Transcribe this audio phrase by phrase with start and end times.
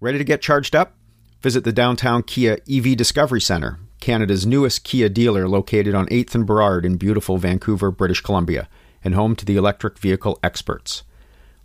[0.00, 0.94] Ready to get charged up?
[1.42, 6.46] Visit the downtown Kia EV Discovery Centre, Canada's newest Kia dealer located on 8th and
[6.46, 8.68] Burrard in beautiful Vancouver, British Columbia,
[9.02, 11.02] and home to the electric vehicle experts.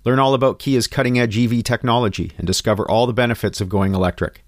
[0.04, 3.94] Learn all about Kia's cutting edge EV technology and discover all the benefits of going
[3.94, 4.44] electric.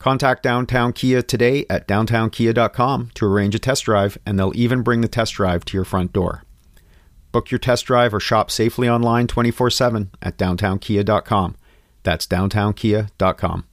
[0.00, 5.00] Contact Downtown Kia today at downtownkia.com to arrange a test drive, and they'll even bring
[5.00, 6.42] the test drive to your front door.
[7.30, 11.54] Book your test drive or shop safely online 24 7 at downtownkia.com.
[12.02, 13.64] That's downtownkia.com.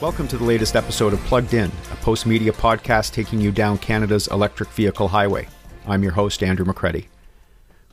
[0.00, 4.28] Welcome to the latest episode of Plugged In, a Postmedia podcast taking you down Canada's
[4.28, 5.46] electric vehicle highway.
[5.86, 7.06] I'm your host, Andrew McCredie.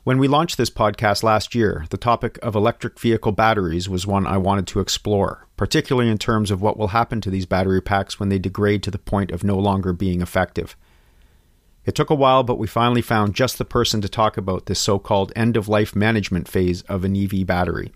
[0.08, 4.26] When we launched this podcast last year, the topic of electric vehicle batteries was one
[4.26, 8.18] I wanted to explore, particularly in terms of what will happen to these battery packs
[8.18, 10.76] when they degrade to the point of no longer being effective.
[11.84, 14.80] It took a while, but we finally found just the person to talk about this
[14.80, 17.92] so called end of life management phase of an EV battery.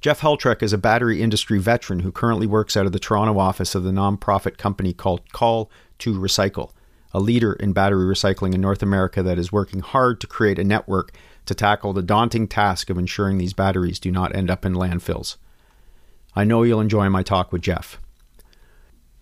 [0.00, 3.76] Jeff Heltrek is a battery industry veteran who currently works out of the Toronto office
[3.76, 5.70] of the nonprofit company called Call
[6.00, 6.72] to Recycle,
[7.12, 10.64] a leader in battery recycling in North America that is working hard to create a
[10.64, 11.12] network
[11.46, 15.36] to tackle the daunting task of ensuring these batteries do not end up in landfills.
[16.34, 17.98] I know you'll enjoy my talk with Jeff.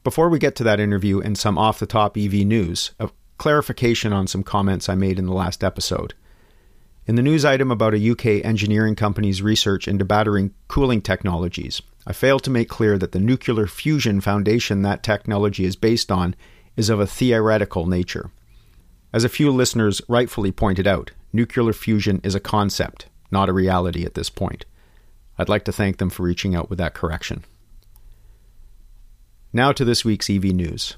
[0.05, 4.12] Before we get to that interview and some off the top EV news, a clarification
[4.12, 6.14] on some comments I made in the last episode.
[7.06, 12.12] In the news item about a UK engineering company's research into battery cooling technologies, I
[12.12, 16.36] failed to make clear that the nuclear fusion foundation that technology is based on
[16.77, 18.31] is of a theoretical nature.
[19.13, 24.07] As a few listeners rightfully pointed out, nuclear fusion is a concept, not a reality
[24.07, 24.65] at this point.
[25.39, 27.45] I'd like to thank them for reaching out with that correction.
[29.53, 30.97] Now to this week's EV news.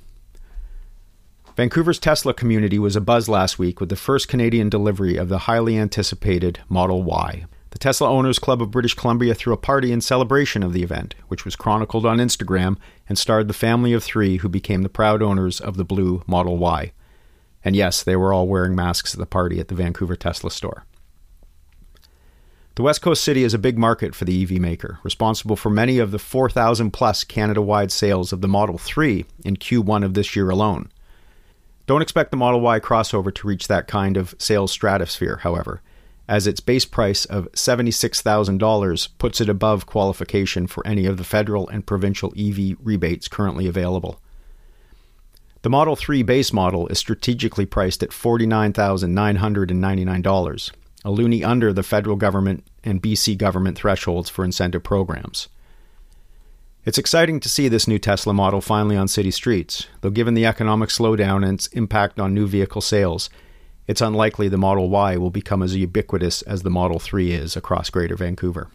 [1.57, 5.77] Vancouver's Tesla community was abuzz last week with the first Canadian delivery of the highly
[5.77, 7.47] anticipated Model Y.
[7.71, 11.17] The Tesla Owners Club of British Columbia threw a party in celebration of the event,
[11.27, 12.77] which was chronicled on Instagram
[13.09, 16.59] and starred the family of three who became the proud owners of the blue Model
[16.59, 16.93] Y.
[17.65, 20.85] And yes, they were all wearing masks at the party at the Vancouver Tesla store.
[22.77, 25.99] The West Coast city is a big market for the EV maker, responsible for many
[25.99, 30.35] of the 4,000 plus Canada wide sales of the Model 3 in Q1 of this
[30.35, 30.91] year alone.
[31.87, 35.83] Don't expect the Model Y crossover to reach that kind of sales stratosphere, however,
[36.27, 41.69] as its base price of $76,000 puts it above qualification for any of the federal
[41.69, 44.21] and provincial EV rebates currently available.
[45.65, 50.71] The Model 3 base model is strategically priced at $49,999,
[51.07, 55.49] a loonie under the federal government and BC government thresholds for incentive programs.
[56.85, 60.45] It's exciting to see this new Tesla model finally on city streets, though given the
[60.45, 63.31] economic slowdown and its impact on new vehicle sales,
[63.87, 67.89] it's unlikely the Model Y will become as ubiquitous as the Model 3 is across
[67.89, 68.69] Greater Vancouver.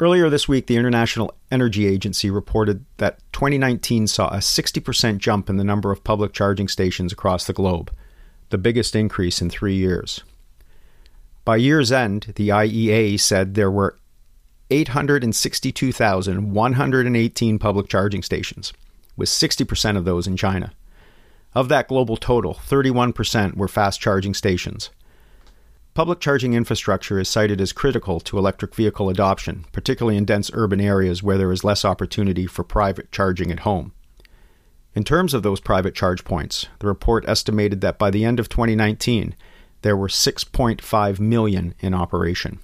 [0.00, 5.56] Earlier this week, the International Energy Agency reported that 2019 saw a 60% jump in
[5.56, 7.92] the number of public charging stations across the globe,
[8.50, 10.24] the biggest increase in three years.
[11.44, 13.96] By year's end, the IEA said there were
[14.70, 18.72] 862,118 public charging stations,
[19.16, 20.72] with 60% of those in China.
[21.54, 24.90] Of that global total, 31% were fast charging stations.
[25.94, 30.80] Public charging infrastructure is cited as critical to electric vehicle adoption, particularly in dense urban
[30.80, 33.92] areas where there is less opportunity for private charging at home.
[34.96, 38.48] In terms of those private charge points, the report estimated that by the end of
[38.48, 39.36] 2019,
[39.82, 42.58] there were 6.5 million in operation.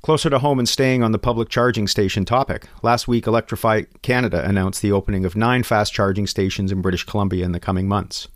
[0.00, 4.42] Closer to home and staying on the public charging station topic, last week Electrify Canada
[4.48, 8.28] announced the opening of nine fast charging stations in British Columbia in the coming months.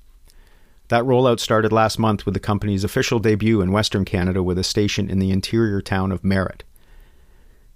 [0.88, 4.64] That rollout started last month with the company's official debut in Western Canada with a
[4.64, 6.62] station in the interior town of Merritt.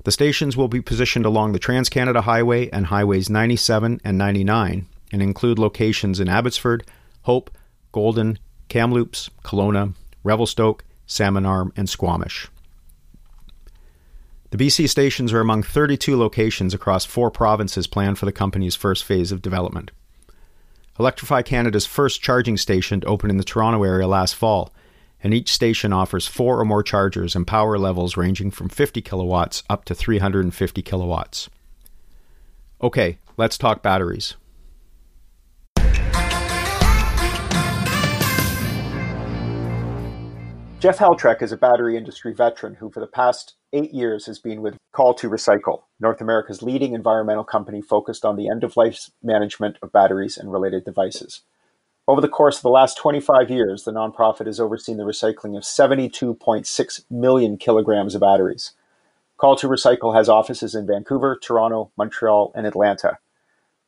[0.04, 4.87] The stations will be positioned along the Trans Canada Highway and Highways 97 and 99
[5.12, 6.87] and include locations in Abbotsford,
[7.23, 7.50] Hope,
[7.93, 8.38] Golden,
[8.69, 12.49] Kamloops, Kelowna, Revelstoke, Salmon Arm, and Squamish.
[14.50, 19.05] The BC stations are among 32 locations across four provinces planned for the company's first
[19.05, 19.90] phase of development.
[20.98, 24.72] Electrify Canada's first charging station opened in the Toronto area last fall,
[25.22, 29.62] and each station offers four or more chargers and power levels ranging from 50 kilowatts
[29.69, 31.48] up to 350 kilowatts.
[32.82, 34.37] Okay, let's talk batteries.
[40.81, 44.62] Jeff Heltrek is a battery industry veteran who, for the past eight years, has been
[44.62, 49.11] with Call to Recycle, North America's leading environmental company focused on the end of life
[49.23, 51.43] management of batteries and related devices.
[52.09, 55.65] Over the course of the last 25 years, the nonprofit has overseen the recycling of
[55.65, 58.73] 72.6 million kilograms of batteries.
[59.37, 63.19] Call to Recycle has offices in Vancouver, Toronto, Montreal, and Atlanta.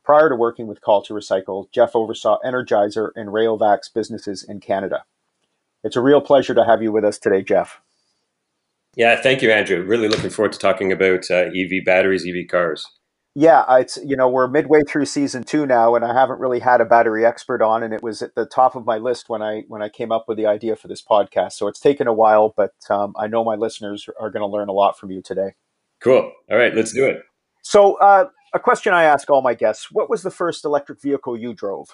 [0.04, 5.04] Prior to working with Call to Recycle, Jeff oversaw Energizer and Rayovac businesses in Canada.
[5.84, 7.80] It's a real pleasure to have you with us today, Jeff.
[8.96, 9.82] Yeah, thank you, Andrew.
[9.82, 12.86] Really looking forward to talking about uh, EV batteries, EV cars.
[13.34, 16.82] Yeah, it's you know we're midway through season two now, and I haven't really had
[16.82, 19.62] a battery expert on, and it was at the top of my list when I
[19.68, 21.52] when I came up with the idea for this podcast.
[21.52, 24.68] So it's taken a while, but um, I know my listeners are going to learn
[24.68, 25.54] a lot from you today.
[26.00, 26.30] Cool.
[26.50, 27.22] All right, let's do it.
[27.62, 31.38] So, uh, a question I ask all my guests: What was the first electric vehicle
[31.38, 31.88] you drove?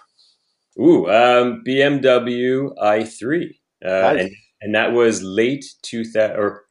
[0.81, 4.21] Ooh, um, BMW i3, uh, nice.
[4.21, 4.31] and
[4.61, 6.65] and that was late two thousand or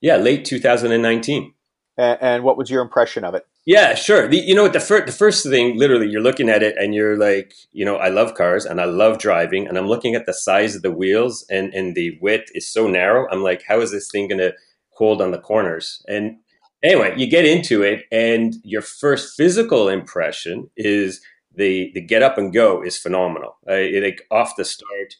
[0.00, 1.54] yeah, late two thousand and nineteen.
[1.96, 3.46] And what was your impression of it?
[3.66, 4.28] Yeah, sure.
[4.28, 4.72] The, you know what?
[4.72, 7.96] The first, the first thing, literally, you're looking at it and you're like, you know,
[7.96, 10.90] I love cars and I love driving, and I'm looking at the size of the
[10.90, 13.28] wheels and and the width is so narrow.
[13.30, 14.54] I'm like, how is this thing going to
[14.90, 16.04] hold on the corners?
[16.08, 16.36] And
[16.82, 21.22] anyway, you get into it, and your first physical impression is
[21.54, 23.56] the the get up and go is phenomenal.
[23.70, 25.14] Uh, like off the start,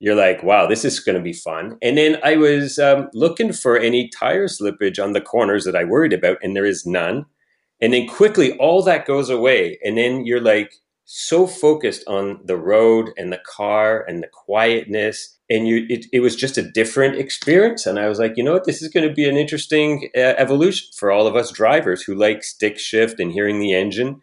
[0.00, 1.76] you're like, wow, this is going to be fun.
[1.82, 5.84] And then I was um, looking for any tire slippage on the corners that I
[5.84, 7.26] worried about, and there is none.
[7.82, 9.78] And then quickly, all that goes away.
[9.84, 10.74] And then you're like
[11.04, 15.36] so focused on the road and the car and the quietness.
[15.50, 17.84] And you, it, it was just a different experience.
[17.84, 18.64] And I was like, you know what?
[18.64, 22.14] This is going to be an interesting uh, evolution for all of us drivers who
[22.14, 24.20] like stick shift and hearing the engine.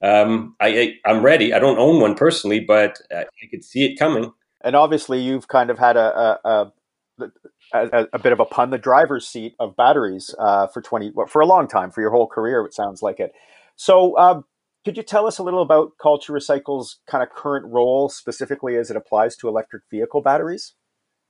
[0.00, 1.52] Um, I, I, am ready.
[1.52, 4.32] I don't own one personally, but uh, I could see it coming.
[4.62, 6.72] And obviously, you've kind of had a, a, a
[7.72, 11.46] a, bit of a pun, the driver's seat of batteries uh, for 20, for a
[11.46, 13.32] long time, for your whole career, it sounds like it.
[13.76, 14.44] So, um,
[14.84, 18.76] could you tell us a little about Call to Recycle's kind of current role, specifically
[18.76, 20.74] as it applies to electric vehicle batteries?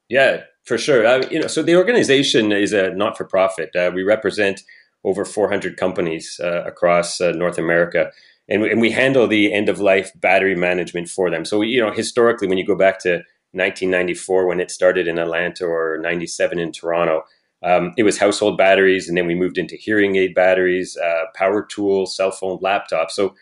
[0.08, 1.06] Yeah, for sure.
[1.06, 3.74] Uh, you know, so the organization is a not-for-profit.
[3.74, 4.62] Uh, we represent
[5.04, 8.10] over 400 companies uh, across uh, North America,
[8.48, 11.44] and we, and we handle the end-of-life battery management for them.
[11.44, 13.22] So, you know, historically, when you go back to
[13.52, 17.22] 1994 when it started in Atlanta or 97 in Toronto.
[17.62, 21.64] Um, it was household batteries, and then we moved into hearing aid batteries, uh, power
[21.64, 23.12] tools, cell phone, laptops.
[23.12, 23.34] So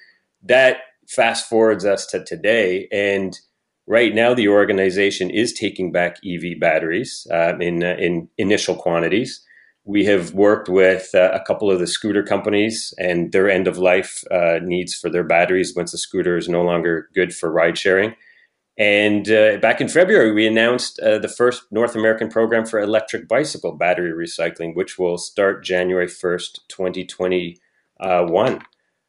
[0.45, 2.89] that fast forwards us to today.
[2.91, 3.39] And
[3.87, 9.45] right now, the organization is taking back EV batteries uh, in uh, in initial quantities.
[9.87, 13.79] We have worked with uh, a couple of the scooter companies and their end of
[13.79, 17.79] life uh, needs for their batteries once the scooter is no longer good for ride
[17.79, 18.17] sharing.
[18.77, 23.29] And uh, back in February, we announced uh, the first North American program for electric
[23.29, 28.61] bicycle battery recycling, which will start January 1st, 2021.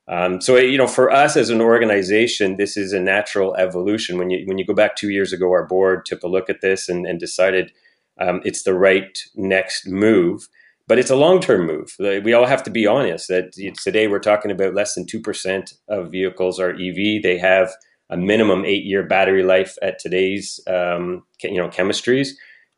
[0.10, 4.18] Um, so, you know, for us as an organization, this is a natural evolution.
[4.18, 6.62] When you when you go back two years ago, our board took a look at
[6.62, 7.74] this and, and decided
[8.20, 10.48] um, it's the right next move.
[10.88, 11.96] But it's a long term move.
[12.00, 15.74] We all have to be honest that today we're talking about less than two percent
[15.90, 17.22] of vehicles are EV.
[17.22, 17.72] They have
[18.10, 22.30] a minimum eight year battery life at today's um, you know chemistries.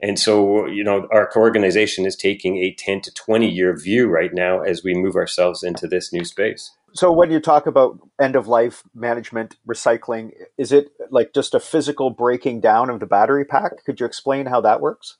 [0.01, 4.33] And so, you know, our organization is taking a 10 to 20 year view right
[4.33, 6.71] now as we move ourselves into this new space.
[6.93, 11.59] So, when you talk about end of life management, recycling, is it like just a
[11.59, 13.83] physical breaking down of the battery pack?
[13.85, 15.17] Could you explain how that works?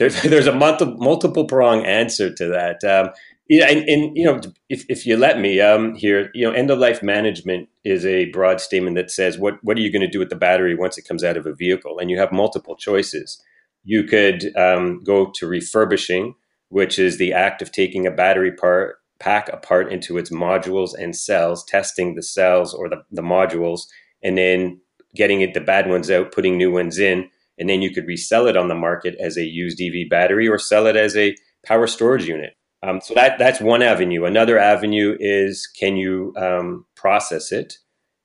[0.00, 2.82] There's, there's a multiple, multiple prong answer to that.
[2.82, 3.12] Um,
[3.50, 4.40] yeah, and, and you know,
[4.70, 8.30] if, if you let me um, here, you know, end of life management is a
[8.30, 10.96] broad statement that says what what are you going to do with the battery once
[10.96, 13.42] it comes out of a vehicle, and you have multiple choices.
[13.84, 16.34] You could um, go to refurbishing,
[16.68, 21.14] which is the act of taking a battery part pack apart into its modules and
[21.14, 23.82] cells, testing the cells or the, the modules,
[24.22, 24.80] and then
[25.14, 27.28] getting it the bad ones out, putting new ones in,
[27.60, 30.58] and then you could resell it on the market as a used EV battery or
[30.58, 32.54] sell it as a power storage unit.
[32.82, 34.24] Um, so that that's one avenue.
[34.24, 37.74] Another avenue is can you um, process it?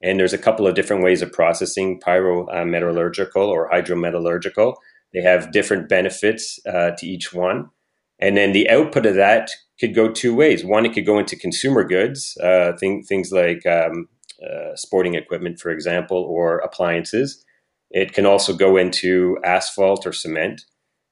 [0.01, 4.75] And there's a couple of different ways of processing pyrometallurgical or hydrometallurgical.
[5.13, 7.69] They have different benefits uh, to each one.
[8.19, 9.49] And then the output of that
[9.79, 10.63] could go two ways.
[10.63, 14.07] One, it could go into consumer goods, uh, thing, things like um,
[14.41, 17.44] uh, sporting equipment, for example, or appliances.
[17.95, 20.65] It can also go into asphalt or cement.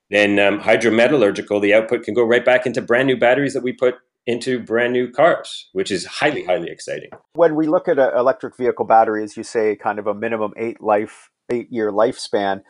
[0.09, 3.71] Then um, hydrometallurgical, the output can go right back into brand new batteries that we
[3.71, 3.95] put
[4.27, 7.09] into brand new cars, which is highly, highly exciting.
[7.35, 10.51] When we look at an electric vehicle battery, as you say, kind of a minimum
[10.57, 12.63] eight life, eight year lifespan.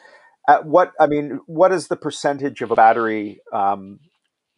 [0.48, 4.00] At what I mean, what is the percentage of a battery um,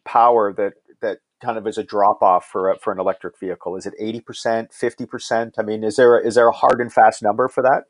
[0.04, 3.76] power that that kind of is a drop off for a, for an electric vehicle?
[3.76, 5.54] Is it eighty percent, fifty percent?
[5.58, 7.84] I mean, is there a, is there a hard and fast number for that?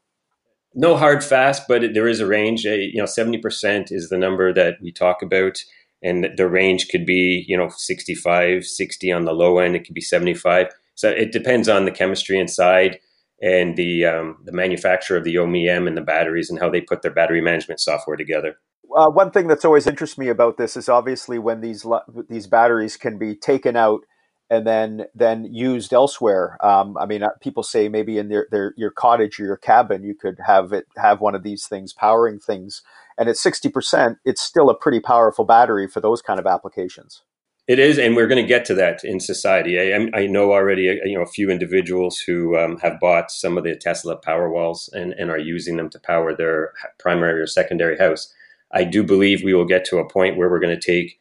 [0.79, 2.65] No hard fast, but there is a range.
[2.65, 5.59] You know, seventy percent is the number that we talk about,
[6.03, 9.75] and the range could be you know 65, 60 on the low end.
[9.75, 10.69] It could be seventy five.
[10.95, 12.99] So it depends on the chemistry inside
[13.41, 17.03] and the um, the manufacturer of the OEM and the batteries and how they put
[17.03, 18.59] their battery management software together.
[18.95, 21.87] Uh, one thing that's always interested me about this is obviously when these
[22.29, 24.03] these batteries can be taken out
[24.49, 26.57] and then then used elsewhere.
[26.65, 30.03] Um, I mean, uh, people say maybe in their, their your cottage or your cabin,
[30.03, 32.83] you could have it have one of these things powering things,
[33.19, 37.23] and at sixty percent, it's still a pretty powerful battery for those kind of applications.
[37.69, 39.81] It is, and we're going to get to that in society.
[39.81, 43.59] I, I know already, uh, you know, a few individuals who um, have bought some
[43.59, 47.99] of the Tesla Powerwalls and, and are using them to power their primary or secondary
[47.99, 48.33] house.
[48.71, 51.19] I do believe we will get to a point where we're going to take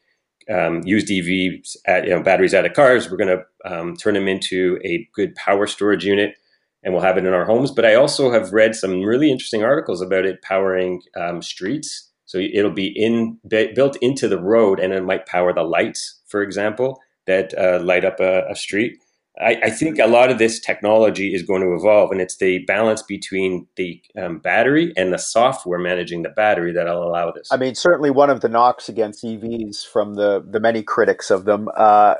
[0.53, 3.09] um, used EVs, at, you know, batteries out of cars.
[3.09, 6.35] We're going to um, turn them into a good power storage unit,
[6.83, 7.71] and we'll have it in our homes.
[7.71, 12.11] But I also have read some really interesting articles about it powering um, streets.
[12.25, 16.41] So it'll be in built into the road, and it might power the lights for
[16.41, 18.97] example, that uh, light up a, a street.
[19.39, 22.59] I, I, think a lot of this technology is going to evolve, and it's the
[22.59, 27.49] balance between the um, battery and the software managing the battery that'll allow this.
[27.51, 31.45] I mean, certainly one of the knocks against EVs from the the many critics of
[31.45, 32.15] them uh,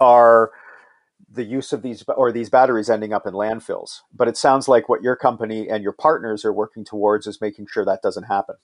[0.00, 0.52] are
[1.30, 4.00] the use of these or these batteries ending up in landfills.
[4.14, 7.68] But it sounds like what your company and your partners are working towards is making
[7.70, 8.56] sure that doesn't happen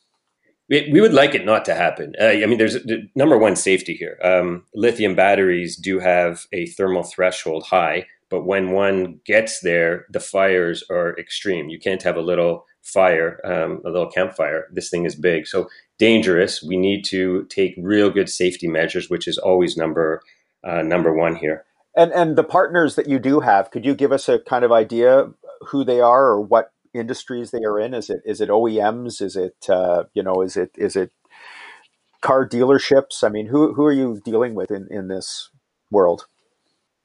[0.71, 2.15] we would like it not to happen.
[2.21, 2.79] Uh, I mean, there's
[3.17, 4.19] number one safety here.
[4.23, 10.21] Um, lithium batteries do have a thermal threshold high, but when one gets there, the
[10.21, 11.69] fires are extreme.
[11.69, 14.69] You can't have a little fire, um, a little campfire.
[14.73, 16.63] This thing is big, so dangerous.
[16.63, 20.23] We need to take real good safety measures, which is always number
[20.63, 21.65] uh, number one here.
[21.97, 24.71] And and the partners that you do have, could you give us a kind of
[24.71, 25.31] idea
[25.69, 27.95] who they are or what industries they are in?
[27.95, 29.23] Is it is it OEMs?
[29.23, 31.13] Is it uh, you know is it is it
[32.21, 33.23] car dealerships?
[33.23, 35.51] I mean, who who are you dealing with in in this
[35.91, 36.27] world?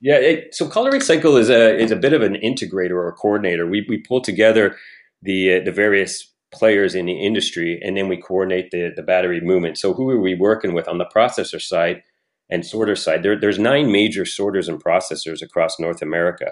[0.01, 3.08] Yeah, it, so Call to Recycle is a is a bit of an integrator or
[3.08, 3.68] a coordinator.
[3.68, 4.75] We we pull together
[5.22, 9.42] the uh, the various players in the industry, and then we coordinate the the battery
[9.42, 9.77] movement.
[9.77, 12.04] So who are we working with on the processor side
[12.50, 13.24] and sorter side?
[13.24, 16.51] There, there's nine major sorters and processors across North America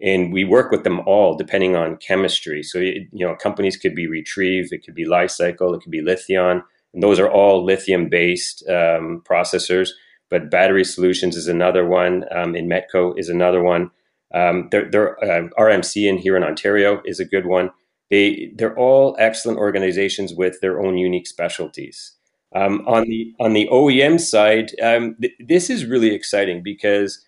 [0.00, 2.62] and we work with them all depending on chemistry.
[2.62, 6.62] So you know, companies could be Retriev, it could be Li-Cycle, it could be Lithion,
[6.92, 9.90] and those are all lithium-based um, processors.
[10.30, 12.24] But Battery Solutions is another one.
[12.34, 13.90] Um, Inmetco is another one.
[14.34, 17.70] Um, they're, they're, uh, RMC in here in Ontario is a good one.
[18.10, 22.12] They they're all excellent organizations with their own unique specialties.
[22.54, 27.24] Um, on the on the OEM side, um, th- this is really exciting because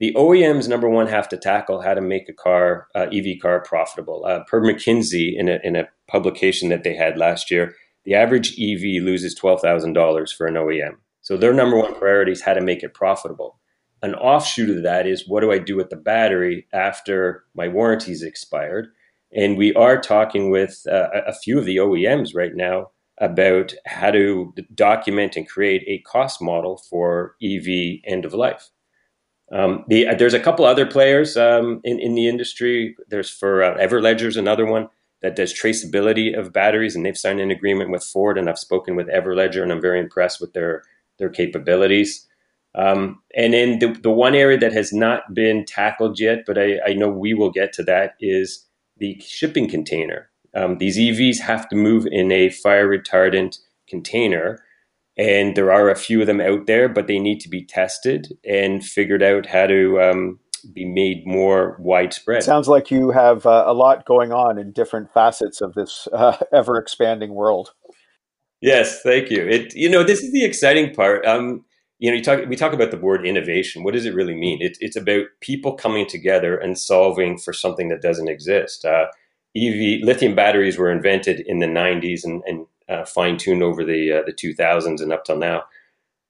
[0.00, 3.60] the OEMs number one have to tackle how to make a car uh, EV car
[3.60, 4.24] profitable.
[4.26, 8.58] Uh, per McKinsey, in a in a publication that they had last year, the average
[8.58, 10.96] EV loses twelve thousand dollars for an OEM.
[11.20, 13.60] So their number one priority is how to make it profitable.
[14.02, 18.22] An offshoot of that is what do I do with the battery after my warranty's
[18.22, 18.88] expired?
[19.32, 24.10] And we are talking with uh, a few of the OEMs right now about how
[24.10, 28.70] to document and create a cost model for EV end of life.
[29.52, 32.96] Um, the, uh, there's a couple other players um, in, in the industry.
[33.08, 34.88] There's for uh, Everledger's another one
[35.22, 38.38] that does traceability of batteries, and they've signed an agreement with Ford.
[38.38, 40.84] And I've spoken with Everledger, and I'm very impressed with their
[41.18, 42.26] their capabilities.
[42.74, 46.78] Um, and then the, the one area that has not been tackled yet, but I,
[46.86, 48.64] I know we will get to that, is
[48.98, 50.30] the shipping container.
[50.54, 54.62] Um, these EVs have to move in a fire retardant container
[55.16, 58.36] and there are a few of them out there, but they need to be tested
[58.44, 60.38] and figured out how to um,
[60.72, 62.42] be made more widespread.
[62.42, 66.36] Sounds like you have uh, a lot going on in different facets of this uh,
[66.52, 67.72] ever expanding world.
[68.60, 69.46] Yes, thank you.
[69.46, 71.24] It you know this is the exciting part.
[71.24, 71.64] Um,
[71.98, 73.84] you know, you talk we talk about the word innovation.
[73.84, 74.60] What does it really mean?
[74.60, 78.84] It, it's about people coming together and solving for something that doesn't exist.
[78.84, 79.06] Uh,
[79.56, 84.12] EV lithium batteries were invented in the 90s and, and uh, fine tuned over the
[84.12, 85.64] uh, the 2000s and up till now.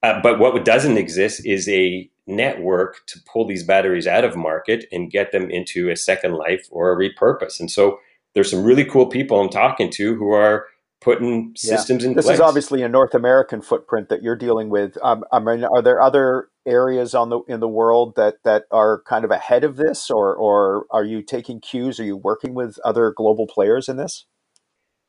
[0.03, 4.87] Uh, but what doesn't exist is a network to pull these batteries out of market
[4.93, 7.61] and get them into a second life or a repurpose.
[7.61, 7.99] And so
[8.35, 10.67] there's some really cool people I'm talking to who are
[11.01, 12.11] putting systems yeah.
[12.11, 12.39] in this place.
[12.39, 14.97] This is obviously a North American footprint that you're dealing with.
[15.03, 19.03] Um, I mean, are there other areas on the in the world that that are
[19.07, 21.99] kind of ahead of this, or or are you taking cues?
[21.99, 24.27] Are you working with other global players in this?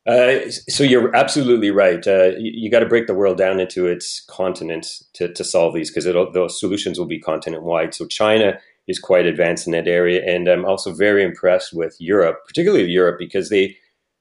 [0.07, 2.05] Uh, so you're absolutely right.
[2.07, 5.75] Uh, you, you got to break the world down into its continents to, to solve
[5.75, 7.93] these because those solutions will be continent wide.
[7.93, 12.39] So China is quite advanced in that area, and I'm also very impressed with Europe,
[12.47, 13.77] particularly Europe, because they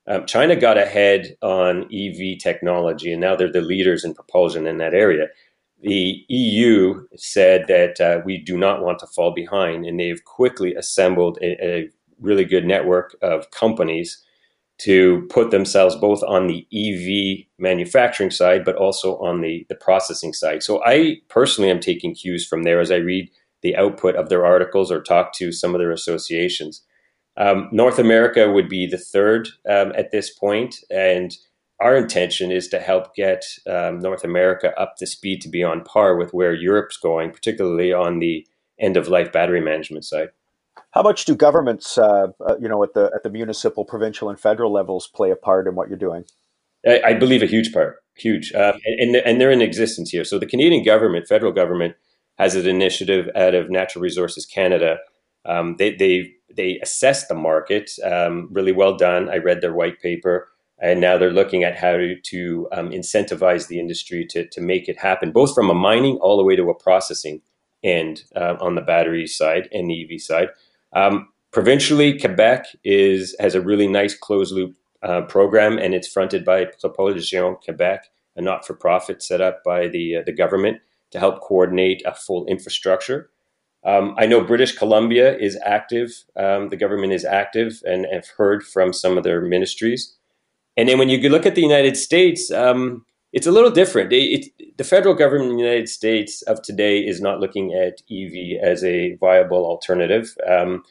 [0.07, 4.79] um, China got ahead on EV technology, and now they're the leaders in propulsion in
[4.79, 5.29] that area.
[5.83, 10.75] The EU said that uh, we do not want to fall behind, and they've quickly
[10.75, 14.23] assembled a, a really good network of companies
[14.81, 20.33] to put themselves both on the EV manufacturing side, but also on the, the processing
[20.33, 20.63] side.
[20.63, 23.31] So I personally am taking cues from there as I read
[23.63, 26.83] the output of their articles or talk to some of their associations.
[27.37, 31.37] Um, North America would be the third um, at this point, and
[31.79, 35.85] our intention is to help get um, North America up to speed to be on
[35.85, 38.47] par with where Europe's going, particularly on the
[38.79, 40.31] end of life battery management side.
[40.93, 44.39] How much do governments, uh, uh, you know, at the at the municipal, provincial, and
[44.39, 46.25] federal levels, play a part in what you're doing?
[46.87, 50.25] I, I believe a huge part, huge, um, and, and they're in existence here.
[50.25, 51.95] So the Canadian government, federal government,
[52.39, 54.99] has an initiative out of Natural Resources Canada.
[55.45, 59.29] Um, they they they assess the market um, really well done.
[59.29, 60.49] I read their white paper,
[60.81, 64.89] and now they're looking at how to, to um, incentivize the industry to to make
[64.89, 67.43] it happen, both from a mining all the way to a processing
[67.83, 70.49] end uh, on the battery side and the EV side.
[70.95, 76.45] Um, provincially, Quebec is has a really nice closed loop uh, program, and it's fronted
[76.45, 78.07] by Propulsion Quebec,
[78.37, 80.79] a not for profit set up by the uh, the government
[81.11, 83.31] to help coordinate a full infrastructure.
[83.85, 86.11] Um, I know British Columbia is active.
[86.37, 90.17] Um, the government is active, and I've heard from some of their ministries.
[90.77, 94.13] And then when you look at the United States, um, it's a little different.
[94.13, 98.03] It, it, the federal government in the United States of today is not looking at
[98.11, 100.83] EV as a viable alternative, um,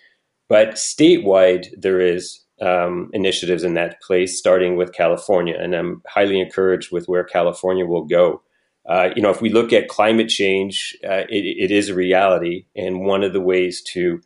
[0.48, 6.40] but statewide there is um, initiatives in that place, starting with California, and I'm highly
[6.40, 8.42] encouraged with where California will go.
[8.88, 12.66] Uh, you know, if we look at climate change, uh, it, it is a reality,
[12.76, 14.22] and one of the ways to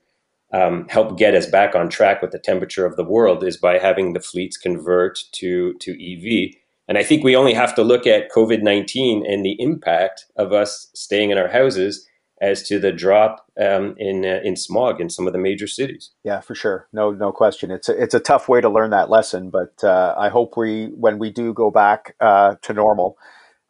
[0.54, 3.80] um, help get us back on track with the temperature of the world is by
[3.80, 6.54] having the fleets convert to to EV
[6.88, 10.52] and I think we only have to look at COVID 19 and the impact of
[10.52, 12.08] us staying in our houses
[12.42, 16.12] as to the drop um, in uh, in smog in some of the major cities.
[16.24, 16.88] Yeah, for sure.
[16.92, 17.72] No, no question.
[17.72, 20.88] It's a, it's a tough way to learn that lesson, but uh, I hope we,
[20.88, 23.18] when we do go back uh, to normal,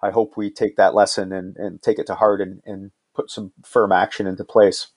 [0.02, 3.30] I hope we take that lesson and, and take it to heart and, and put
[3.30, 4.88] some firm action into place.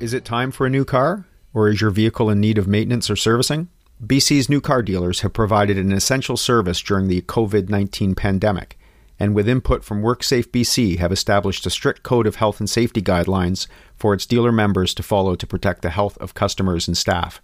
[0.00, 1.26] Is it time for a new car?
[1.52, 3.68] Or is your vehicle in need of maintenance or servicing?
[4.04, 8.78] BC's new car dealers have provided an essential service during the COVID 19 pandemic,
[9.18, 13.02] and with input from WorkSafe BC, have established a strict code of health and safety
[13.02, 17.42] guidelines for its dealer members to follow to protect the health of customers and staff.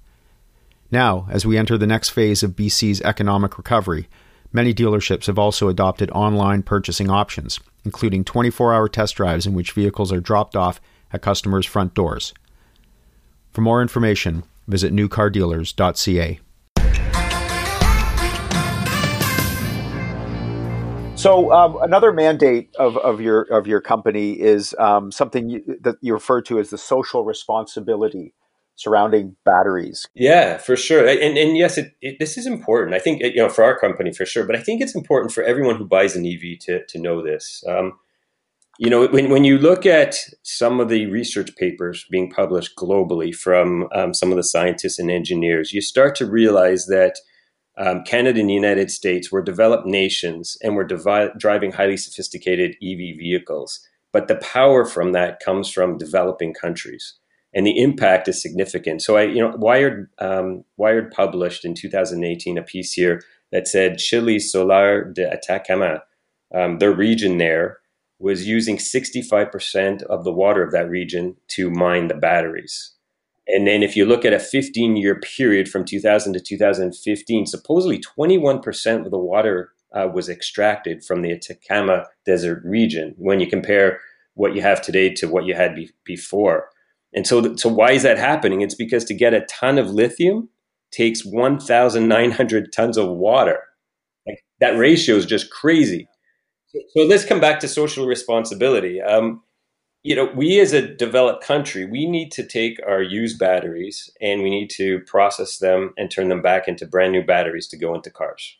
[0.91, 4.09] Now, as we enter the next phase of BC's economic recovery,
[4.53, 9.73] many dealerships have also adopted online purchasing options, including 24 hour test drives in which
[9.73, 10.81] vehicles are dropped off
[11.13, 12.33] at customers' front doors.
[13.57, 16.41] For more information, visit newcardealers.ca.
[21.15, 25.95] So um, another mandate of, of your of your company is um, something you, that
[26.03, 28.35] you refer to as the social responsibility
[28.75, 30.07] surrounding batteries.
[30.13, 31.09] Yeah, for sure.
[31.09, 32.95] And, and yes, it, it, this is important.
[32.95, 35.43] I think you know for our company for sure, but I think it's important for
[35.43, 37.65] everyone who buys an EV to to know this.
[37.67, 37.95] Um,
[38.79, 43.35] you know, when, when you look at some of the research papers being published globally
[43.35, 47.17] from um, some of the scientists and engineers, you start to realize that
[47.79, 52.77] um, Canada and the United States were developed nations and were devi- driving highly sophisticated
[52.83, 53.81] EV vehicles.
[54.13, 57.15] But the power from that comes from developing countries,
[57.55, 59.03] and the impact is significant.
[59.03, 63.99] So, I, you know, Wired um, Wired published in 2018 a piece here that said
[63.99, 66.03] Chile Salar de Atacama,
[66.55, 67.79] um, their region there
[68.19, 72.93] was using 65% of the water of that region to mine the batteries.
[73.49, 78.01] And then if you look at a 15 year period from 2000 to 2015, supposedly
[78.01, 84.01] 21% of the water uh, was extracted from the Atacama Desert region when you compare
[84.35, 86.69] what you have today to what you had be- before.
[87.15, 88.61] And so, th- so why is that happening?
[88.61, 90.49] It's because to get a ton of lithium
[90.91, 93.59] takes 1,900 tons of water.
[94.27, 96.09] Like that ratio is just crazy.
[96.91, 99.01] So let's come back to social responsibility.
[99.01, 99.43] Um,
[100.03, 104.43] you know, we as a developed country, we need to take our used batteries and
[104.43, 107.95] we need to process them and turn them back into brand new batteries to go
[107.95, 108.57] into cars.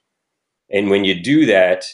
[0.71, 1.85] And when you do that,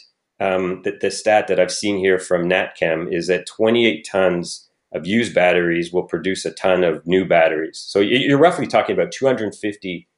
[0.41, 5.07] um, the, the stat that I've seen here from NatChem is that 28 tons of
[5.07, 7.85] used batteries will produce a ton of new batteries.
[7.87, 10.09] So you're roughly talking about 250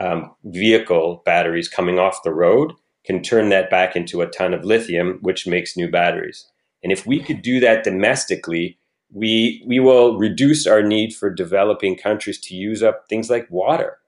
[0.00, 2.72] um, vehicle batteries coming off the road
[3.04, 6.46] can turn that back into a ton of lithium, which makes new batteries.
[6.82, 8.78] And if we could do that domestically,
[9.12, 13.98] we we will reduce our need for developing countries to use up things like water.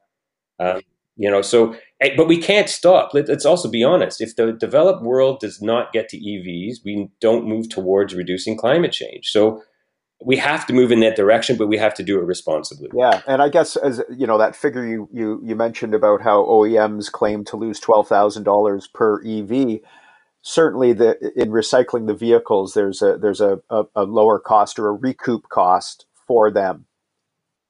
[0.58, 0.80] Um,
[1.16, 3.14] you know, so eh, but we can't stop.
[3.14, 4.20] Let, us also be honest.
[4.20, 8.92] If the developed world does not get to EVs, we don't move towards reducing climate
[8.92, 9.30] change.
[9.30, 9.62] So
[10.24, 12.88] we have to move in that direction, but we have to do it responsibly.
[12.94, 16.44] Yeah, and I guess as you know that figure you you you mentioned about how
[16.44, 19.80] OEMs claim to lose twelve thousand dollars per EV.
[20.42, 24.88] Certainly, the in recycling the vehicles, there's a there's a, a, a lower cost or
[24.88, 26.86] a recoup cost for them.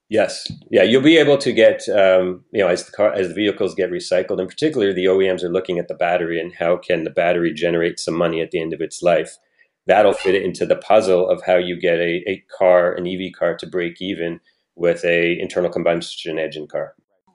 [0.09, 3.35] Yes, yeah, you'll be able to get um, you know as the car as the
[3.35, 7.05] vehicles get recycled, and particularly the OEMs are looking at the battery and how can
[7.05, 9.39] the battery generate some money at the end of its life
[9.87, 13.57] that'll fit into the puzzle of how you get a, a car, an EV car,
[13.57, 14.41] to break even
[14.77, 16.95] with a internal combustion engine car.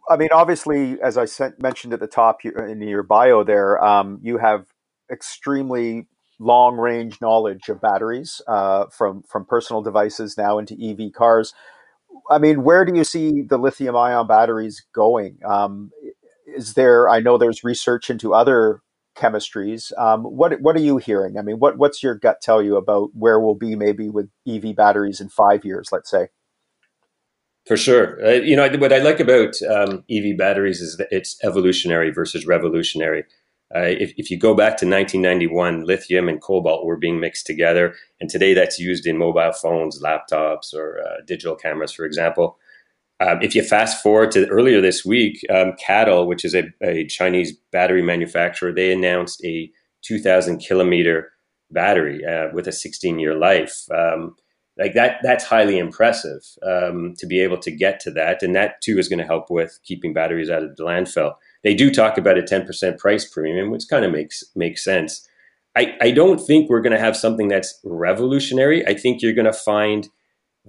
[0.09, 4.19] I mean, obviously, as I sent, mentioned at the top in your bio, there um,
[4.23, 4.65] you have
[5.11, 6.07] extremely
[6.39, 11.53] long range knowledge of batteries uh, from from personal devices now into EV cars.
[12.29, 15.37] I mean, where do you see the lithium ion batteries going?
[15.45, 15.91] Um,
[16.47, 17.07] is there?
[17.07, 18.81] I know there's research into other
[19.19, 19.91] chemistries.
[19.97, 21.37] Um, what what are you hearing?
[21.37, 24.75] I mean, what what's your gut tell you about where we'll be maybe with EV
[24.75, 26.29] batteries in five years, let's say?
[27.65, 31.37] For sure, uh, you know what I like about um, EV batteries is that it's
[31.43, 33.25] evolutionary versus revolutionary.
[33.75, 37.93] Uh, if, if, you go back to 1991, lithium and cobalt were being mixed together,
[38.19, 42.57] and today that's used in mobile phones, laptops, or uh, digital cameras, for example.
[43.21, 47.05] Um, if you fast forward to earlier this week, um, CATL, which is a, a,
[47.05, 49.69] Chinese battery manufacturer, they announced a
[50.03, 51.31] 2,000 kilometer
[51.69, 53.83] battery uh, with a 16 year life.
[53.93, 54.35] Um,
[54.77, 58.81] like that, that's highly impressive um, to be able to get to that, and that
[58.81, 61.33] too is going to help with keeping batteries out of the landfill.
[61.63, 65.27] They do talk about a 10% price premium, which kind of makes makes sense.
[65.75, 68.87] I, I don't think we're going to have something that's revolutionary.
[68.87, 70.07] I think you're going to find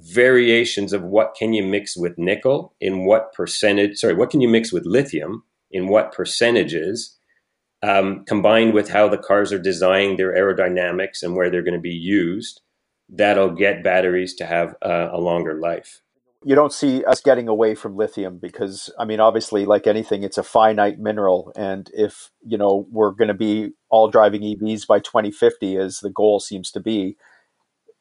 [0.02, 4.48] variations of what can you mix with nickel in what percentage sorry what can you
[4.48, 7.18] mix with lithium in what percentages
[7.82, 11.80] um, combined with how the cars are designed their aerodynamics and where they're going to
[11.80, 12.60] be used
[13.08, 16.00] that'll get batteries to have uh, a longer life.
[16.44, 20.38] You don't see us getting away from lithium because i mean obviously like anything it's
[20.38, 25.00] a finite mineral and if you know we're going to be all driving evs by
[25.00, 27.18] 2050 as the goal seems to be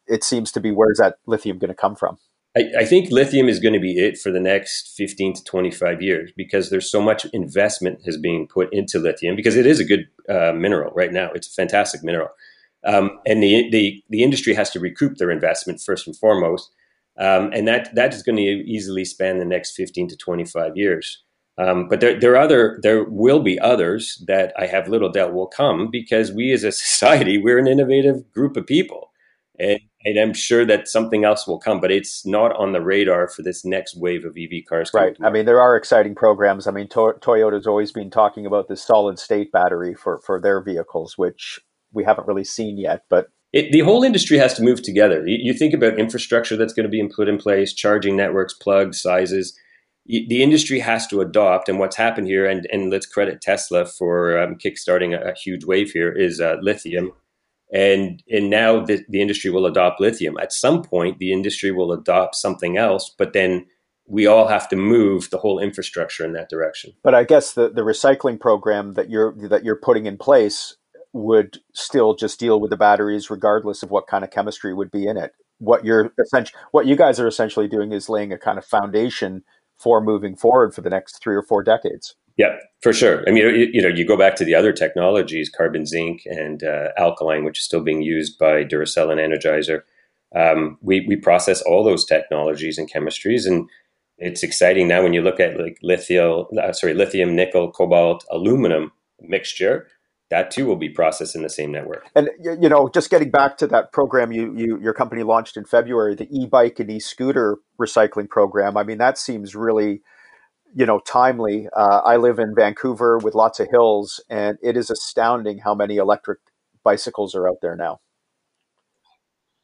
[0.09, 2.17] it seems to be where's that lithium going to come from?
[2.57, 6.01] I, I, think lithium is going to be it for the next 15 to 25
[6.01, 9.85] years because there's so much investment has been put into lithium because it is a
[9.85, 11.29] good uh, mineral right now.
[11.33, 12.29] It's a fantastic mineral.
[12.83, 16.71] Um, and the, the, the industry has to recoup their investment first and foremost.
[17.19, 21.21] Um, and that, that is going to easily span the next 15 to 25 years.
[21.59, 25.33] Um, but there, there are other, there will be others that I have little doubt
[25.33, 29.11] will come because we as a society, we're an innovative group of people.
[29.59, 33.27] And and I'm sure that something else will come, but it's not on the radar
[33.27, 34.91] for this next wave of EV cars.
[34.93, 35.17] Right.
[35.21, 36.67] I mean, there are exciting programs.
[36.67, 40.61] I mean, to- Toyota's always been talking about this solid state battery for for their
[40.61, 41.59] vehicles, which
[41.91, 43.03] we haven't really seen yet.
[43.09, 45.25] But it, the whole industry has to move together.
[45.27, 49.01] You, you think about infrastructure that's going to be put in place, charging networks, plugs,
[49.01, 49.57] sizes.
[50.05, 54.39] the industry has to adopt, and what's happened here, and, and let's credit Tesla for
[54.39, 57.11] um, kickstarting a, a, huge wave here, is uh, lithium
[57.71, 60.38] and and now the, the industry will adopt lithium.
[60.38, 63.65] At some point the industry will adopt something else but then
[64.10, 66.93] we all have to move the whole infrastructure in that direction.
[67.03, 70.75] But i guess the, the recycling program that you're that you're putting in place
[71.13, 75.08] would still just deal with the batteries regardless of what kind of chemistry would be
[75.08, 75.34] in it.
[75.60, 79.43] What you're essentially what you guys are essentially doing is laying a kind of foundation
[79.77, 83.25] for moving forward for the next three or four decades yeah, for sure.
[83.28, 86.88] I mean, you, know, you go back to the other technologies, carbon zinc and uh,
[86.97, 89.82] alkaline, which is still being used by Duracell and Energizer.
[90.34, 93.69] Um, we we process all those technologies and chemistries, and
[94.17, 98.93] it's exciting now when you look at like lithium, uh, sorry, lithium, nickel, cobalt, aluminum
[99.19, 99.88] mixture.
[100.30, 102.08] That too will be processed in the same network.
[102.15, 105.65] And you know, just getting back to that program you, you your company launched in
[105.65, 108.78] February, the e-bike and e-scooter recycling program.
[108.78, 110.04] I mean, that seems really
[110.75, 111.67] you know, timely.
[111.75, 115.97] Uh, I live in Vancouver with lots of hills, and it is astounding how many
[115.97, 116.39] electric
[116.84, 117.99] bicycles are out there now.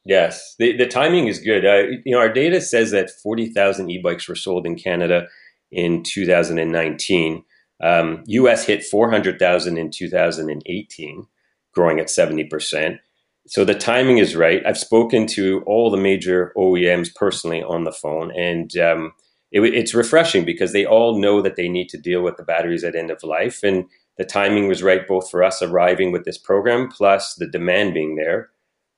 [0.04, 1.64] Yes, the, the timing is good.
[1.64, 5.26] Uh, you know, our data says that 40,000 e-bikes were sold in Canada
[5.72, 7.42] in 2019.
[7.82, 11.26] Um, US hit 400,000 in 2018,
[11.74, 12.98] growing at 70%.
[13.48, 14.62] So the timing is right.
[14.64, 19.12] I've spoken to all the major OEMs personally on the phone, and um,
[19.52, 22.84] it, it's refreshing because they all know that they need to deal with the batteries
[22.84, 23.84] at end of life, and
[24.18, 28.16] the timing was right both for us arriving with this program plus the demand being
[28.16, 28.50] there.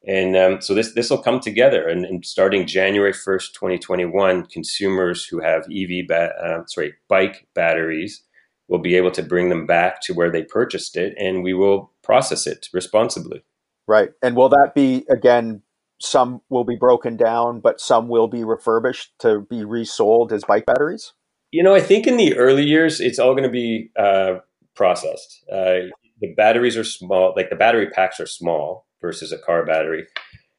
[0.07, 4.05] And um, so this this will come together, and, and, starting January first, twenty twenty
[4.05, 8.23] one, consumers who have EV ba- uh, sorry bike batteries
[8.69, 11.91] will be able to bring them back to where they purchased it, and we will
[12.03, 13.43] process it responsibly.
[13.89, 14.11] Right.
[14.23, 15.63] And will that be, again,
[16.01, 20.67] some will be broken down, but some will be refurbished to be resold as bike
[20.67, 21.13] batteries?
[21.51, 24.37] You know, I think in the early years, it's all going to be uh,
[24.75, 25.45] processed.
[25.51, 30.07] Uh, the batteries are small, like the battery packs are small versus a car battery.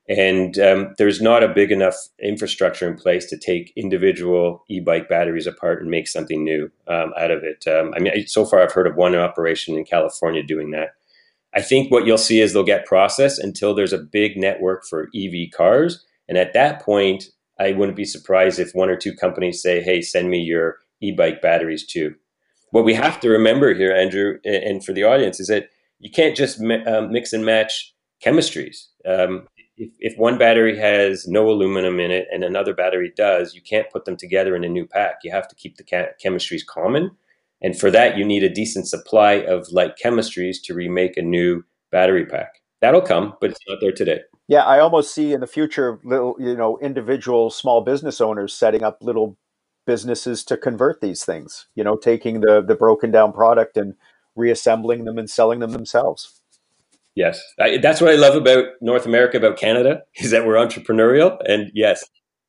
[0.07, 5.45] And um, there's not a big enough infrastructure in place to take individual e-bike batteries
[5.45, 7.67] apart and make something new um, out of it.
[7.67, 10.95] Um, I mean, so far I've heard of one operation in California doing that.
[11.53, 15.09] I think what you'll see is they'll get processed until there's a big network for
[15.15, 16.05] EV cars.
[16.27, 17.25] And at that point,
[17.59, 21.11] I wouldn't be surprised if one or two companies say, hey, send me your e
[21.11, 22.15] bike batteries too.
[22.71, 26.37] What we have to remember here, Andrew, and for the audience, is that you can't
[26.37, 28.85] just um, mix and match chemistries.
[29.05, 33.61] Um, if, if one battery has no aluminum in it and another battery does, you
[33.61, 35.15] can't put them together in a new pack.
[35.23, 35.83] You have to keep the
[36.23, 37.11] chemistries common
[37.61, 41.63] and for that, you need a decent supply of light chemistries to remake a new
[41.91, 42.61] battery pack.
[42.81, 44.21] That'll come, but it's not there today.
[44.47, 48.83] Yeah, I almost see in the future little, you know, individual small business owners setting
[48.83, 49.37] up little
[49.85, 51.67] businesses to convert these things.
[51.75, 53.95] You know, taking the the broken down product and
[54.35, 56.41] reassembling them and selling them themselves.
[57.15, 61.37] Yes, I, that's what I love about North America, about Canada, is that we're entrepreneurial,
[61.45, 62.05] and yes,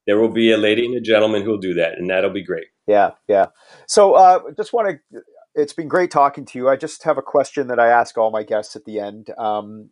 [0.06, 2.44] there will be a lady and a gentleman who will do that, and that'll be
[2.44, 2.66] great.
[2.86, 3.46] Yeah, yeah.
[3.86, 5.22] So, uh, just want to.
[5.54, 6.68] It's been great talking to you.
[6.68, 9.30] I just have a question that I ask all my guests at the end.
[9.36, 9.90] Um,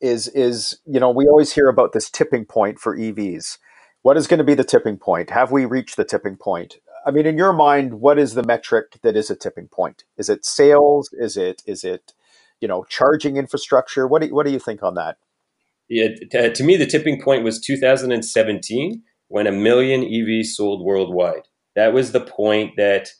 [0.00, 3.58] is is you know we always hear about this tipping point for EVs.
[4.02, 5.30] What is going to be the tipping point?
[5.30, 6.76] Have we reached the tipping point?
[7.06, 10.04] I mean, in your mind, what is the metric that is a tipping point?
[10.18, 11.10] Is it sales?
[11.12, 12.12] Is it is it
[12.60, 14.06] you know charging infrastructure?
[14.06, 15.16] What do you, what do you think on that?
[15.88, 21.48] Yeah, to, to me, the tipping point was 2017 when a million EVs sold worldwide.
[21.74, 23.10] That was the point that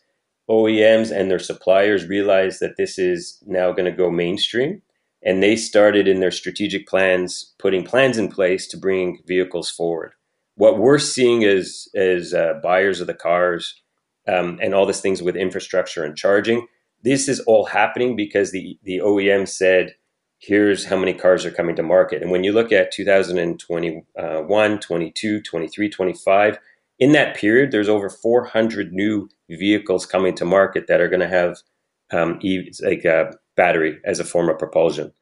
[0.49, 4.83] OEMs and their suppliers realized that this is now going to go mainstream.
[5.25, 10.13] And they started in their strategic plans, putting plans in place to bring vehicles forward.
[10.57, 13.81] What we're seeing as, as uh, buyers of the cars
[14.29, 16.67] um, and all these things with infrastructure and charging,
[17.03, 19.95] this is all happening because the, the OEM said,
[20.39, 22.23] here's how many cars are coming to market.
[22.23, 26.59] And when you look at 2021, 22, 23, 25,
[26.99, 31.29] in that period, there's over 400 new vehicles coming to market that are going to
[31.29, 31.59] have
[32.13, 32.39] um,
[32.83, 35.13] like a battery as a form of propulsion.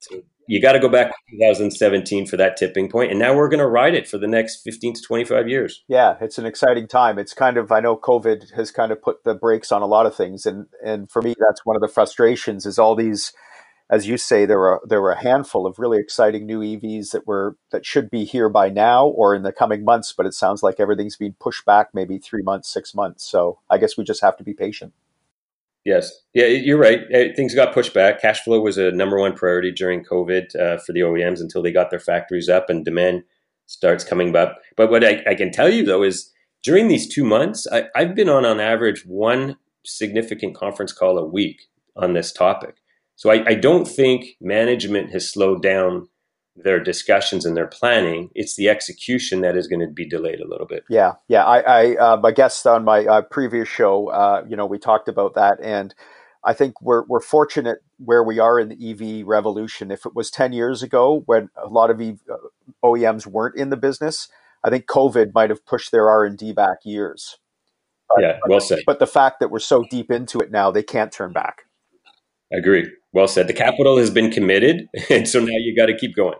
[0.00, 3.48] So you got to go back to 2017 for that tipping point, and now we're
[3.48, 5.84] going to ride it for the next 15 to 25 years.
[5.86, 7.18] Yeah, it's an exciting time.
[7.18, 10.06] It's kind of I know COVID has kind of put the brakes on a lot
[10.06, 13.32] of things, and and for me that's one of the frustrations is all these
[13.90, 17.26] as you say, there were there were a handful of really exciting new EVs that
[17.26, 20.62] were that should be here by now or in the coming months, but it sounds
[20.62, 23.28] like everything's being pushed back maybe three months, six months.
[23.28, 24.92] So I guess we just have to be patient.
[25.84, 27.00] Yes, yeah, you're right.
[27.34, 28.20] Things got pushed back.
[28.20, 31.72] Cash flow was a number one priority during COVID uh, for the OEMs until they
[31.72, 33.24] got their factories up and demand
[33.66, 34.60] starts coming up.
[34.76, 36.30] But what I, I can tell you though is
[36.62, 41.24] during these two months, I, I've been on on average one significant conference call a
[41.24, 41.62] week
[41.96, 42.76] on this topic.
[43.20, 46.08] So I, I don't think management has slowed down
[46.56, 48.30] their discussions and their planning.
[48.34, 50.84] It's the execution that is going to be delayed a little bit.
[50.88, 51.44] Yeah, yeah.
[51.44, 55.06] I, I uh, my guest on my uh, previous show, uh, you know, we talked
[55.06, 55.94] about that, and
[56.44, 59.90] I think we're we're fortunate where we are in the EV revolution.
[59.90, 62.36] If it was ten years ago, when a lot of EV, uh,
[62.82, 64.28] OEMs weren't in the business,
[64.64, 67.36] I think COVID might have pushed their R and D back years.
[68.08, 68.78] But, yeah, well said.
[68.86, 71.64] But the fact that we're so deep into it now, they can't turn back.
[72.52, 72.90] Agree.
[73.12, 73.48] Well said.
[73.48, 76.38] The capital has been committed, and so now you got to keep going.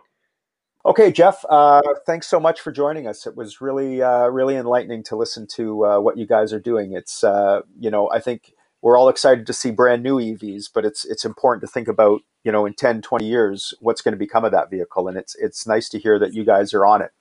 [0.85, 1.45] Okay, Jeff.
[1.47, 3.27] Uh, thanks so much for joining us.
[3.27, 6.93] It was really, uh, really enlightening to listen to uh, what you guys are doing.
[6.93, 10.83] It's, uh, you know, I think we're all excited to see brand new EVs, but
[10.83, 14.17] it's it's important to think about, you know, in 10, 20 years, what's going to
[14.17, 15.07] become of that vehicle.
[15.07, 17.11] And it's it's nice to hear that you guys are on it.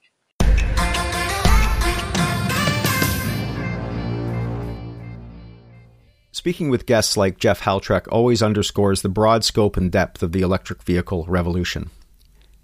[6.40, 10.40] Speaking with guests like Jeff Heltrek always underscores the broad scope and depth of the
[10.40, 11.90] electric vehicle revolution.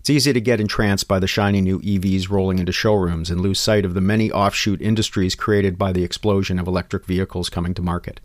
[0.01, 3.61] It's easy to get entranced by the shiny new EVs rolling into showrooms and lose
[3.61, 7.83] sight of the many offshoot industries created by the explosion of electric vehicles coming to
[7.83, 8.19] market.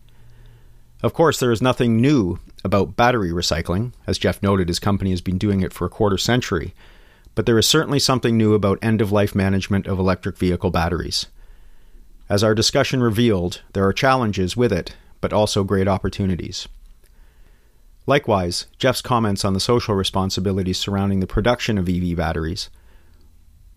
[1.03, 5.19] Of course, there is nothing new about battery recycling, as Jeff noted, his company has
[5.19, 6.73] been doing it for a quarter century.
[7.35, 11.25] but there is certainly something new about end of life management of electric vehicle batteries.
[12.29, 16.67] As our discussion revealed, there are challenges with it, but also great opportunities.
[18.07, 22.69] Likewise, Jeff's comments on the social responsibilities surrounding the production of EV batteries,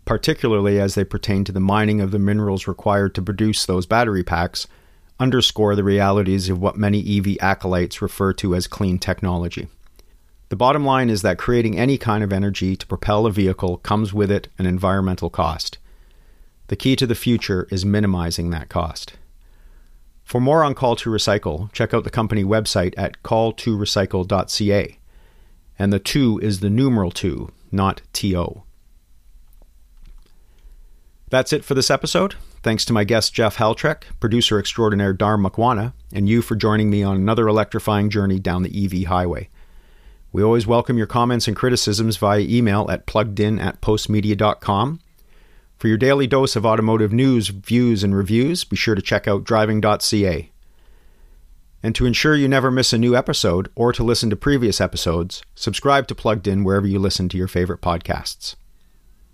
[0.04, 4.24] particularly as they pertain to the mining of the minerals required to produce those battery
[4.24, 4.66] packs,
[5.20, 9.68] underscore the realities of what many EV acolytes refer to as clean technology.
[10.48, 14.12] The bottom line is that creating any kind of energy to propel a vehicle comes
[14.12, 15.78] with it an environmental cost.
[16.68, 19.14] The key to the future is minimizing that cost.
[20.24, 24.98] For more on Call to Recycle, check out the company website at call2recycle.ca.
[25.78, 28.62] And the 2 is the numeral 2, not TO.
[31.30, 32.36] That's it for this episode.
[32.62, 37.02] Thanks to my guest Jeff Heltrek, producer extraordinaire Dar Makwana, and you for joining me
[37.02, 39.50] on another electrifying journey down the EV highway.
[40.32, 45.00] We always welcome your comments and criticisms via email at pluggedin at postmedia.com.
[45.84, 49.44] For your daily dose of automotive news, views, and reviews, be sure to check out
[49.44, 50.50] driving.ca.
[51.82, 55.42] And to ensure you never miss a new episode or to listen to previous episodes,
[55.54, 58.54] subscribe to Plugged In wherever you listen to your favorite podcasts.